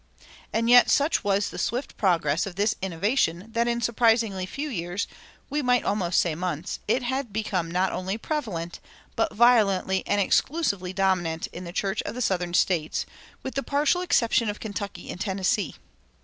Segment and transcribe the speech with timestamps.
[0.19, 4.67] [278:1] And yet such was the swift progress of this innovation that in surprisingly few
[4.67, 5.05] years,
[5.47, 8.79] we might almost say months, it had become not only prevalent,
[9.15, 13.05] but violently and exclusively dominant in the church of the southern States,
[13.43, 15.75] with the partial exception of Kentucky and Tennessee.